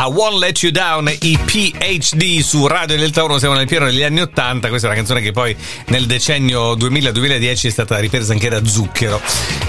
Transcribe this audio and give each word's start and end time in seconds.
a 0.00 0.06
Won't 0.06 0.38
Let 0.38 0.62
You 0.62 0.72
Down, 0.72 1.14
i 1.20 1.38
PhD 1.44 2.40
su 2.40 2.66
Radio 2.66 2.96
Delta 2.96 3.22
1, 3.22 3.38
siamo 3.38 3.54
nel 3.54 3.66
pieno 3.66 3.84
degli 3.84 4.02
anni 4.02 4.22
80, 4.22 4.70
questa 4.70 4.86
è 4.86 4.90
una 4.90 4.98
canzone 4.98 5.20
che 5.20 5.30
poi 5.30 5.54
nel 5.88 6.06
decennio 6.06 6.74
2000-2010 6.74 7.66
è 7.66 7.70
stata 7.70 7.98
ripresa 7.98 8.32
anche 8.32 8.48
da 8.48 8.64
Zucchero. 8.64 9.20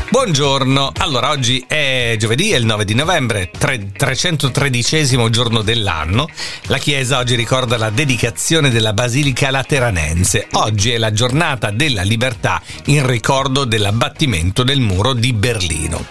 Buongiorno, 0.10 0.94
allora 1.00 1.32
oggi 1.32 1.66
è 1.68 2.16
giovedì, 2.18 2.52
è 2.52 2.58
il 2.58 2.66
9 2.66 2.86
di 2.86 2.94
novembre, 2.94 3.52
313 3.52 5.30
giorno 5.30 5.64
dell'anno. 5.64 6.30
La 6.68 6.78
Chiesa 6.78 7.18
oggi 7.18 7.36
ricorda 7.36 7.76
la 7.76 7.90
dedicazione 7.90 8.70
della 8.70 8.94
Basilica 8.94 9.52
Lateranense. 9.52 10.48
Oggi 10.54 10.92
è 10.92 10.98
la 10.98 11.12
giornata 11.12 11.72
della 11.72 12.04
libertà 12.04 12.62
in 12.86 13.06
ricordo 13.06 13.66
dell'abbattimento 13.66 14.64
del 14.64 14.80
muro 14.80 15.12
di 15.12 15.34
Berlino. 15.34 16.06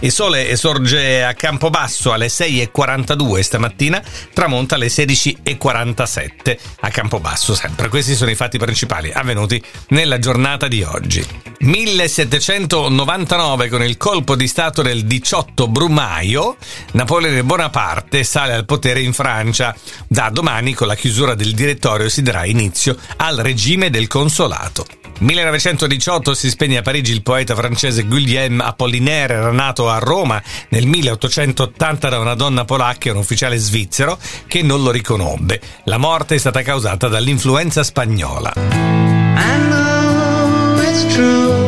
Il 0.00 0.12
sole 0.12 0.54
sorge 0.56 1.24
a 1.24 1.32
Campobasso 1.32 2.12
alle 2.12 2.26
6.42 2.26 3.40
stamattina, 3.40 4.02
tramonta 4.32 4.74
alle 4.74 4.88
16.47 4.88 6.58
a 6.80 6.90
Campobasso 6.90 7.54
sempre. 7.54 7.88
Questi 7.88 8.14
sono 8.14 8.30
i 8.30 8.34
fatti 8.34 8.58
principali 8.58 9.10
avvenuti 9.10 9.62
nella 9.88 10.18
giornata 10.18 10.68
di 10.68 10.82
oggi. 10.82 11.26
1799 11.60 13.70
con 13.70 13.82
il 13.82 13.96
colpo 13.96 14.36
di 14.36 14.46
Stato 14.46 14.82
del 14.82 15.06
18 15.06 15.66
Brumaio, 15.66 16.58
Napoleone 16.92 17.42
Bonaparte 17.42 18.22
sale 18.22 18.52
al 18.52 18.66
potere 18.66 19.00
in 19.00 19.14
Francia. 19.14 19.74
Da 20.06 20.28
domani 20.28 20.74
con 20.74 20.88
la 20.88 20.94
chiusura 20.94 21.34
del 21.34 21.54
direttorio 21.54 22.10
si 22.10 22.20
darà 22.20 22.44
inizio 22.44 22.98
al 23.16 23.38
regime 23.38 23.88
del 23.88 24.08
consolato. 24.08 25.05
1918 25.18 26.34
si 26.34 26.50
spegne 26.50 26.78
a 26.78 26.82
Parigi 26.82 27.12
il 27.12 27.22
poeta 27.22 27.54
francese 27.54 28.04
Guillaume 28.04 28.62
Apollinaire, 28.62 29.34
era 29.34 29.50
nato 29.50 29.88
a 29.88 29.98
Roma 29.98 30.42
nel 30.68 30.86
1880 30.86 32.08
da 32.08 32.18
una 32.18 32.34
donna 32.34 32.64
polacca 32.64 33.08
e 33.08 33.12
un 33.12 33.18
ufficiale 33.18 33.56
svizzero 33.56 34.18
che 34.46 34.62
non 34.62 34.82
lo 34.82 34.90
riconobbe. 34.90 35.60
La 35.84 35.98
morte 35.98 36.34
è 36.34 36.38
stata 36.38 36.62
causata 36.62 37.08
dall'influenza 37.08 37.82
spagnola. 37.82 38.52
I 38.56 39.58
know 39.68 40.80
it's 40.82 41.14
true. 41.14 41.65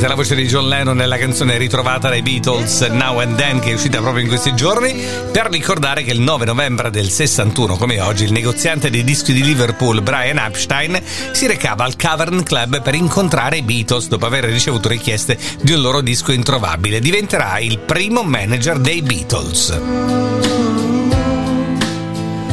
È 0.00 0.06
la 0.06 0.14
voce 0.14 0.36
di 0.36 0.46
John 0.46 0.68
Lennon 0.68 0.96
nella 0.96 1.18
canzone 1.18 1.58
ritrovata 1.58 2.08
dai 2.08 2.22
Beatles 2.22 2.82
Now 2.82 3.18
and 3.18 3.36
Then 3.36 3.58
che 3.58 3.70
è 3.70 3.74
uscita 3.74 4.00
proprio 4.00 4.22
in 4.22 4.28
questi 4.28 4.54
giorni 4.54 4.94
per 5.32 5.48
ricordare 5.50 6.04
che 6.04 6.12
il 6.12 6.20
9 6.20 6.44
novembre 6.44 6.90
del 6.90 7.10
61 7.10 7.76
come 7.76 8.00
oggi 8.00 8.22
il 8.22 8.30
negoziante 8.30 8.90
dei 8.90 9.02
dischi 9.02 9.32
di 9.32 9.42
Liverpool 9.42 10.00
Brian 10.00 10.38
Epstein 10.38 11.02
si 11.32 11.48
recava 11.48 11.82
al 11.84 11.96
Cavern 11.96 12.44
Club 12.44 12.80
per 12.80 12.94
incontrare 12.94 13.56
i 13.56 13.62
Beatles 13.62 14.06
dopo 14.06 14.26
aver 14.26 14.44
ricevuto 14.44 14.88
richieste 14.88 15.36
di 15.60 15.72
un 15.72 15.80
loro 15.80 16.00
disco 16.00 16.30
introvabile. 16.30 17.00
Diventerà 17.00 17.58
il 17.58 17.78
primo 17.78 18.22
manager 18.22 18.78
dei 18.78 19.02
Beatles. 19.02 20.47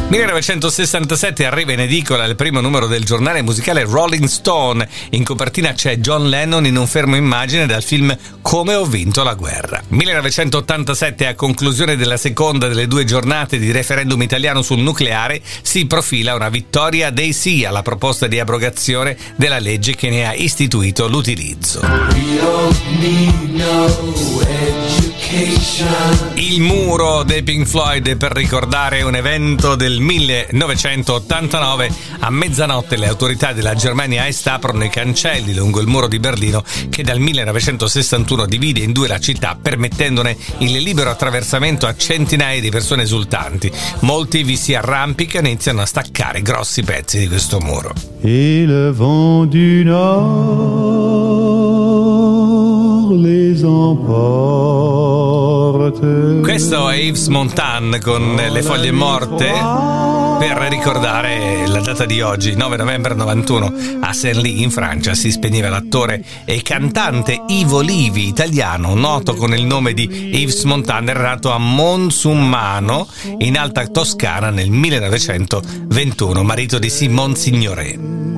1967 0.08 1.48
arriva 1.48 1.72
in 1.72 1.80
edicola 1.80 2.26
il 2.26 2.36
primo 2.36 2.62
numero 2.62 2.86
del 2.86 3.04
giornale 3.04 3.42
musicale 3.42 3.84
Rolling 3.86 4.26
Stone. 4.26 4.88
In 5.10 5.24
copertina 5.24 5.74
c'è 5.74 5.98
John 5.98 6.30
Lennon 6.30 6.68
in 6.68 6.78
un 6.78 6.86
fermo 6.86 7.16
immagine 7.16 7.66
dal 7.66 7.82
film 7.82 8.16
Come 8.42 8.76
ho 8.76 8.86
vinto 8.86 9.24
la 9.24 9.34
guerra. 9.34 9.82
1987, 9.88 11.26
a 11.26 11.34
conclusione 11.34 11.96
della 11.96 12.18
seconda 12.18 12.68
delle 12.68 12.88
due 12.88 13.04
giornate 13.04 13.58
di 13.58 13.72
referendum 13.72 14.22
italiano 14.22 14.62
sul 14.62 14.78
nucleare, 14.78 15.42
si 15.64 15.88
profila 15.88 16.36
una 16.36 16.50
vittoria 16.50 17.10
dei 17.10 17.34
sì 17.34 17.66
alla 17.66 17.82
proposta 17.82 18.28
di 18.28 18.40
abrogazione 18.40 19.18
della 19.36 19.58
legge 19.58 19.96
che 19.96 20.12
ne 20.12 20.28
ha 20.28 20.36
istituito 20.36 21.08
l'utilizzo. 21.08 21.82
Il 26.36 26.62
muro 26.62 27.24
dei 27.24 27.42
Pink 27.42 27.66
Floyd 27.66 28.16
per 28.16 28.32
ricordare 28.32 29.02
un 29.02 29.16
evento 29.16 29.76
del 29.76 30.00
1989 30.00 31.90
a 32.20 32.30
mezzanotte 32.30 32.96
le 32.96 33.08
autorità 33.08 33.52
della 33.52 33.74
Germania 33.74 34.28
Est 34.28 34.46
aprono 34.46 34.84
i 34.84 34.90
cancelli 34.90 35.56
lungo 35.56 35.80
il 35.80 35.88
muro 35.88 36.08
di 36.08 36.20
Berlino 36.20 36.64
che 36.90 37.02
dal 37.02 37.20
1961 37.20 38.46
divide 38.46 38.82
in 38.82 38.92
due 38.92 39.08
la 39.08 39.20
città 39.20 39.58
permettendone 39.60 40.38
il 40.60 40.74
libero 40.74 41.10
attraversamento 41.10 41.88
a 41.88 41.96
centinaia 41.96 42.62
di 42.62 42.70
persone 42.70 43.02
esultanti. 43.02 43.72
Molti 44.02 44.44
vi 44.44 44.56
si 44.56 44.76
arrampicano 44.76 45.48
e 45.48 45.50
iniziano 45.50 45.82
a 45.82 45.86
staccare 45.86 46.44
grossi 46.44 46.84
pezzi 46.84 47.18
di 47.18 47.28
questo 47.28 47.60
muro. 47.60 47.94
Le 48.22 48.92
vent 48.92 49.50
du 49.50 49.84
nord 49.84 51.56
les 53.12 53.62
emporte 53.64 54.45
questo 55.92 56.90
è 56.90 56.96
Yves 56.96 57.28
Montan 57.28 58.00
con 58.02 58.36
Le 58.36 58.64
foglie 58.64 58.92
morte 58.92 59.46
per 60.40 60.58
ricordare 60.70 61.68
la 61.68 61.80
data 61.80 62.06
di 62.06 62.22
oggi, 62.22 62.56
9 62.56 62.78
novembre 62.78 63.14
91, 63.14 63.74
a 64.02 64.12
Saint-Ly 64.12 64.64
in 64.64 64.72
Francia 64.72 65.14
si 65.14 65.32
spegneva 65.32 65.70
l'attore 65.70 66.24
e 66.44 66.64
cantante 66.64 67.44
Ivo 67.50 67.82
Livi, 67.82 68.28
italiano, 68.28 68.96
noto 68.96 69.36
con 69.36 69.54
il 69.54 69.64
nome 69.66 69.94
di 69.94 70.10
Yves 70.10 70.64
Montan, 70.64 71.08
era 71.08 71.22
nato 71.22 71.52
a 71.52 71.60
Monsummano, 71.60 73.08
in 73.38 73.56
Alta 73.56 73.86
Toscana 73.86 74.50
nel 74.50 74.72
1921, 74.72 76.44
marito 76.44 76.80
di 76.80 76.90
Simone 76.90 77.36
Signoret. 77.36 78.35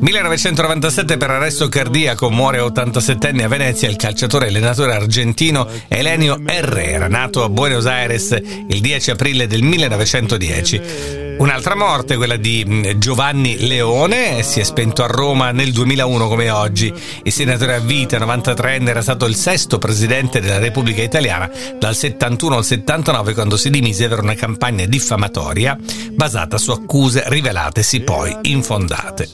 1997 0.00 1.18
per 1.18 1.30
arresto 1.30 1.68
cardiaco 1.68 2.30
muore 2.30 2.58
a 2.58 2.64
87 2.64 3.28
anni 3.28 3.42
a 3.42 3.48
Venezia 3.48 3.88
il 3.88 3.96
calciatore 3.96 4.46
e 4.46 4.48
allenatore 4.48 4.94
argentino 4.94 5.68
Elenio 5.88 6.40
Herrera, 6.46 7.06
nato 7.06 7.44
a 7.44 7.50
Buenos 7.50 7.84
Aires 7.84 8.30
il 8.30 8.80
10 8.80 9.10
aprile 9.10 9.46
del 9.46 9.62
1910. 9.62 11.19
Un'altra 11.40 11.74
morte, 11.74 12.16
quella 12.16 12.36
di 12.36 12.62
mm, 12.68 12.98
Giovanni 12.98 13.66
Leone, 13.66 14.42
si 14.42 14.60
è 14.60 14.62
spento 14.62 15.02
a 15.02 15.06
Roma 15.06 15.52
nel 15.52 15.72
2001 15.72 16.28
come 16.28 16.50
oggi. 16.50 16.92
Il 17.22 17.32
senatore 17.32 17.76
a 17.76 17.78
vita, 17.78 18.18
93enne, 18.18 18.88
era 18.88 19.00
stato 19.00 19.24
il 19.24 19.34
sesto 19.34 19.78
presidente 19.78 20.40
della 20.40 20.58
Repubblica 20.58 21.00
Italiana 21.00 21.50
dal 21.78 21.96
71 21.96 22.56
al 22.58 22.64
79 22.64 23.32
quando 23.32 23.56
si 23.56 23.70
dimise 23.70 24.06
per 24.06 24.20
una 24.20 24.34
campagna 24.34 24.84
diffamatoria 24.84 25.78
basata 26.12 26.58
su 26.58 26.72
accuse 26.72 27.22
rivelatesi 27.26 28.00
poi 28.00 28.36
infondate. 28.42 29.28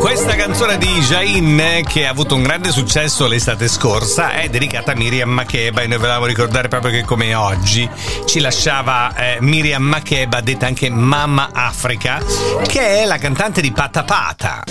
Questa 0.00 0.34
canzone 0.34 0.78
di 0.78 0.88
Jain, 1.00 1.82
che 1.86 2.06
ha 2.06 2.10
avuto 2.10 2.34
un 2.34 2.42
grande 2.42 2.70
successo 2.70 3.26
l'estate 3.26 3.68
scorsa, 3.68 4.32
è 4.32 4.48
dedicata 4.48 4.92
a 4.92 4.94
Miriam 4.96 5.30
Makeba. 5.30 5.82
E 5.82 5.86
noi 5.86 5.98
volevamo 5.98 6.26
ricordare 6.26 6.68
proprio 6.68 6.90
che 6.90 7.04
come 7.04 7.34
oggi 7.34 7.88
ci 8.26 8.40
lasciava 8.40 9.14
eh, 9.14 9.36
Miriam 9.40 9.82
Makeba, 9.82 10.40
detta 10.40 10.66
anche 10.66 10.90
Mamma 10.90 11.50
Africa, 11.52 12.20
che 12.66 13.02
è 13.02 13.04
la 13.04 13.18
cantante 13.18 13.60
di 13.60 13.70
Pata 13.70 14.02
Pata. 14.02 14.64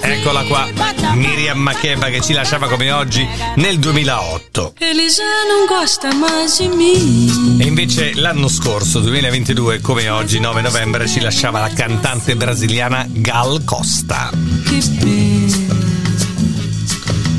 Eccola 0.00 0.42
qua, 0.42 0.68
Miriam 1.16 1.58
Makeba 1.58 2.08
che 2.08 2.20
ci 2.20 2.32
lasciava 2.34 2.68
come 2.68 2.90
oggi 2.92 3.26
nel 3.56 3.78
2008. 3.78 4.74
E 7.58 7.66
invece 7.66 8.12
l'anno 8.14 8.48
scorso, 8.48 9.00
2022, 9.00 9.80
come 9.80 10.10
oggi, 10.10 10.38
9 10.38 10.60
novembre, 10.60 11.08
ci 11.08 11.20
lasciava 11.20 11.60
la 11.60 11.70
cantante 11.70 12.36
brasiliana 12.36 13.06
Gal 13.08 13.64
Costa. 13.64 14.30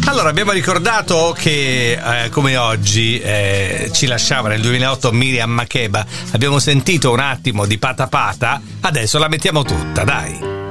Allora, 0.06 0.30
abbiamo 0.30 0.54
ricordato 0.54 1.36
che 1.38 1.92
eh, 1.92 2.30
come 2.30 2.58
oggi 2.58 3.20
eh, 3.20 3.92
ci 3.94 4.08
lasciava 4.08 4.50
nel 4.50 4.62
2008 4.62 5.12
Miriam 5.12 5.52
Makeba. 5.52 6.04
Abbiamo 6.32 6.58
sentito 6.58 7.12
un 7.12 7.20
attimo 7.20 7.66
di 7.68 7.78
Pata 7.78 8.08
Pata, 8.08 8.60
adesso 8.82 9.20
la 9.20 9.28
mettiamo 9.28 9.64
tutta, 9.64 10.04
dai. 10.04 10.67